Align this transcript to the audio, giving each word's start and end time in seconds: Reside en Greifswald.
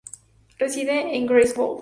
Reside 0.59 1.13
en 1.15 1.27
Greifswald. 1.27 1.79